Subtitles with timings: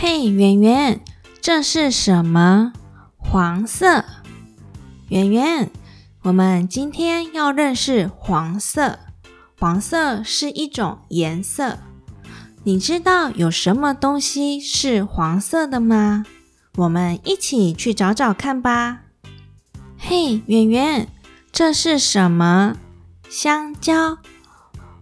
[0.00, 1.00] 嘿，圆圆，
[1.40, 2.72] 这是什么？
[3.16, 4.04] 黄色。
[5.08, 5.72] 圆圆，
[6.22, 9.00] 我们今天要认识黄色。
[9.58, 11.78] 黄色是一种颜色。
[12.62, 16.24] 你知道有什么东西是黄色的吗？
[16.76, 19.00] 我们一起去找找看吧。
[19.98, 21.08] 嘿，圆圆，
[21.50, 22.76] 这是什么？
[23.28, 24.18] 香蕉。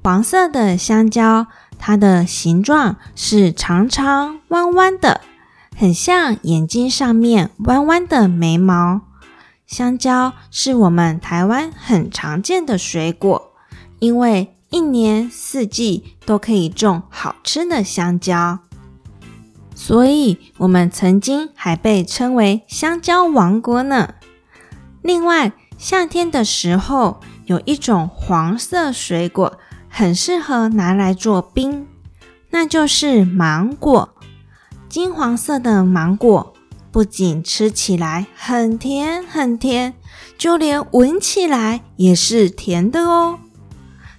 [0.03, 1.49] 黄色的香蕉。
[1.79, 5.21] 它的形状是长长弯弯的，
[5.77, 9.03] 很像眼睛上面弯弯的眉毛。
[9.67, 13.51] 香蕉是我们台湾很常见的水果，
[13.99, 18.61] 因为一年四季都可以种好吃的香蕉，
[19.75, 24.15] 所以我们曾经还被称为香蕉王国呢。
[25.03, 29.59] 另外，夏天的时候有一种黄色水果。
[29.99, 31.87] 很适合拿来做冰，
[32.51, 34.11] 那就是芒果。
[34.91, 36.53] 金黄色的芒果
[36.93, 39.95] 不仅吃起来很甜很甜，
[40.37, 43.39] 就连闻起来也是甜的哦。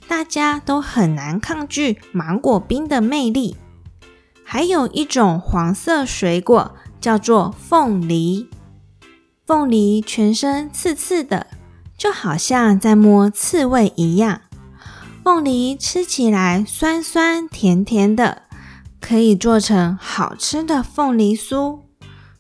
[0.08, 3.56] 大家都很难抗拒芒果冰的魅力。
[4.44, 8.50] 还有一种黄色水果叫做凤梨，
[9.46, 11.46] 凤梨全身刺刺的，
[11.96, 14.42] 就好像在摸刺猬一样。
[15.28, 18.44] 凤梨吃起来酸酸甜甜的，
[19.02, 21.82] 可以做成好吃的凤梨酥。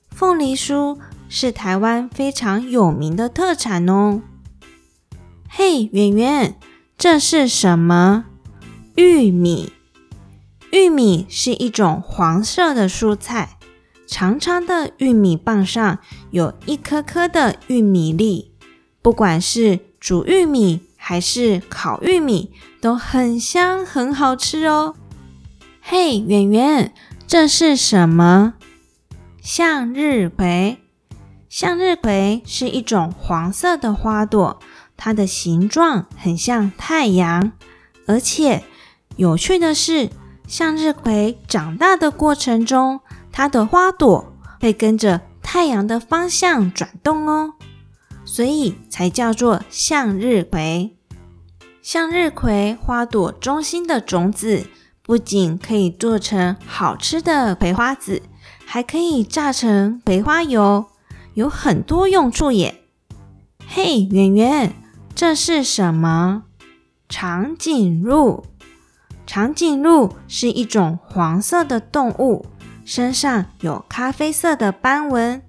[0.10, 4.22] 凤梨酥是台湾非常有名的特产哦。
[5.50, 6.58] 嘿，圆圆，
[6.98, 8.24] 这是什么？
[8.96, 9.74] 玉米。
[10.72, 13.58] 玉米是一种黄色的蔬菜，
[14.08, 16.00] 长长的玉米棒上
[16.32, 18.54] 有一颗颗的玉米粒。
[19.02, 24.94] 不管是煮玉米，还是烤玉米都很香，很好吃哦。
[25.82, 26.94] 嘿，圆圆，
[27.26, 28.56] 这是什么？
[29.42, 30.80] 向日葵。
[31.48, 34.60] 向日葵是一种黄色的花朵，
[34.98, 37.54] 它的形状很像太阳。
[38.06, 38.66] 而且
[39.16, 40.10] 有趣的是，
[40.46, 43.00] 向日葵长大的过程中，
[43.32, 47.54] 它的花朵会跟着太阳的方向转动哦，
[48.26, 50.97] 所以才叫做向日葵。
[51.88, 54.68] 向日葵花朵中心的种子
[55.02, 58.24] 不仅可以做成好吃的葵花籽，
[58.66, 60.88] 还可以榨成葵花油，
[61.34, 62.84] 有很多用处耶。
[63.66, 64.76] 嘿，圆圆，
[65.16, 66.44] 这是什么？
[67.08, 68.44] 长颈鹿。
[69.26, 72.48] 长颈鹿是一种黄色的动物，
[72.84, 75.42] 身上有咖啡色的斑纹。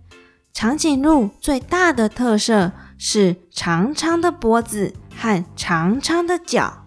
[0.53, 4.95] 长颈鹿最大的特色是长长的脖子。
[5.21, 6.87] 和长长的脚，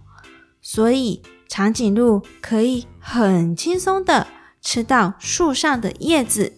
[0.62, 4.28] 所以长颈鹿可以很轻松的
[4.62, 6.54] 吃到树上的叶子，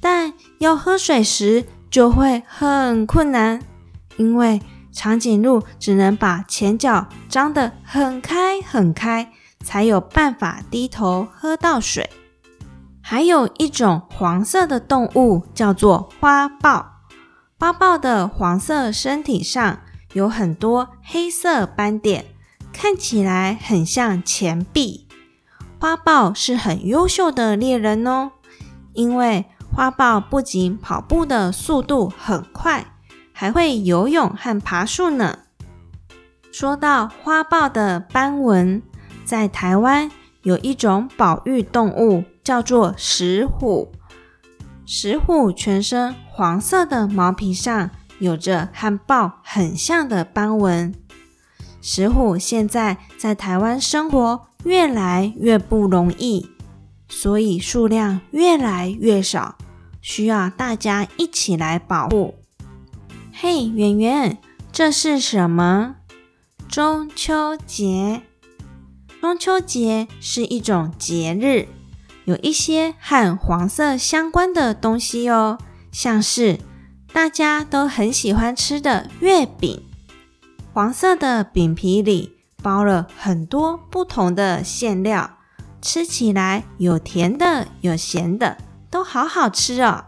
[0.00, 3.60] 但要喝水时就会很困难，
[4.16, 4.62] 因为
[4.92, 9.32] 长颈鹿只能把前脚张得很开很开，
[9.64, 12.08] 才有办法低头喝到水。
[13.02, 17.00] 还有一种黄色的动物叫做花豹，
[17.58, 19.80] 花豹的黄色身体上。
[20.12, 22.24] 有很多黑色斑点，
[22.72, 25.06] 看起来很像钱币。
[25.78, 28.32] 花豹是很优秀的猎人哦，
[28.94, 32.94] 因为花豹不仅跑步的速度很快，
[33.32, 35.40] 还会游泳和爬树呢。
[36.50, 38.82] 说到花豹的斑纹，
[39.24, 40.10] 在台湾
[40.42, 43.92] 有一种保育动物叫做石虎，
[44.84, 47.90] 石虎全身黄色的毛皮上。
[48.18, 50.94] 有着和豹很像的斑纹，
[51.80, 56.50] 石虎现在在台湾生活越来越不容易，
[57.08, 59.56] 所以数量越来越少，
[60.00, 62.34] 需要大家一起来保护。
[63.32, 64.38] 嘿，圆圆，
[64.72, 65.96] 这是什么？
[66.68, 68.22] 中秋节。
[69.20, 71.68] 中秋节是一种节日，
[72.24, 75.58] 有一些和黄色相关的东西哦，
[75.92, 76.58] 像是。
[77.18, 79.82] 大家都很喜欢吃的月饼，
[80.72, 85.38] 黄色的饼皮里包了很多不同的馅料，
[85.82, 88.56] 吃起来有甜的，有咸的，
[88.88, 90.04] 都好好吃哦。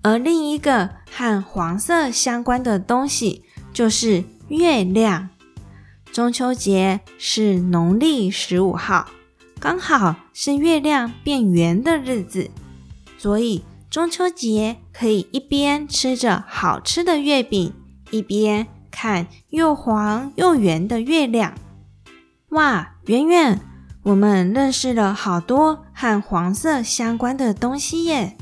[0.00, 5.28] 而另一个和黄色相关的东西就是月亮。
[6.10, 9.10] 中秋节是农历十五号，
[9.60, 12.50] 刚好是月亮变圆的日子，
[13.18, 13.62] 所以。
[13.88, 17.72] 中秋节可以一边吃着好吃的月饼，
[18.10, 21.54] 一边看又黄又圆的月亮。
[22.50, 23.60] 哇，圆圆，
[24.02, 28.36] 我们认识了好多和黄色相关的东西耶，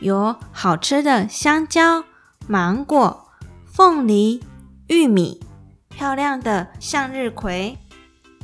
[0.00, 2.04] 有好吃的香蕉、
[2.46, 3.28] 芒果、
[3.66, 4.42] 凤梨、
[4.88, 5.40] 玉米，
[5.88, 7.78] 漂亮的向日葵，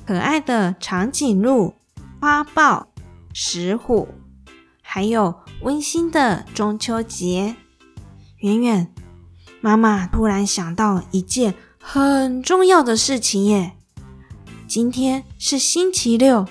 [0.07, 1.75] 可爱的长颈鹿、
[2.21, 2.89] 花豹、
[3.33, 4.09] 石虎，
[4.81, 5.35] 还有
[5.65, 7.57] 温馨的中秋节。
[8.41, 8.93] 圆圆，
[9.63, 13.73] 妈妈突然想到一件很重要的事情耶，
[14.69, 16.47] 今天是星期六。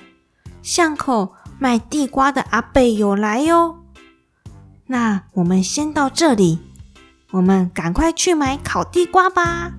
[0.63, 3.83] 巷口卖地瓜的阿贝有来哟，
[4.88, 6.57] 那我们先到这里，
[7.30, 9.74] 我们赶快去买烤地瓜吧。